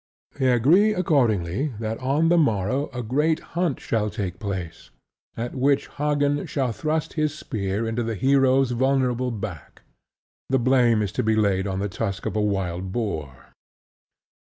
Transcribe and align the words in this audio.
They 0.39 0.51
agree 0.51 0.95
accordingly 0.95 1.75
that 1.79 1.99
on 1.99 2.29
the 2.29 2.37
morrow 2.39 2.89
a 2.91 3.03
great 3.03 3.39
hunt 3.53 3.79
shall 3.79 4.09
take 4.09 4.39
place, 4.39 4.89
at 5.37 5.53
which 5.53 5.89
Hagen 5.89 6.47
shall 6.47 6.71
thrust 6.71 7.13
his 7.13 7.37
spear 7.37 7.87
into 7.87 8.01
the 8.01 8.15
hero's 8.15 8.71
vulnerable 8.71 9.29
back. 9.29 9.83
The 10.49 10.57
blame 10.57 11.03
is 11.03 11.11
to 11.11 11.21
be 11.21 11.35
laid 11.35 11.67
on 11.67 11.77
the 11.77 11.87
tusk 11.87 12.25
of 12.25 12.35
a 12.35 12.41
wild 12.41 12.91
boar. 12.91 13.53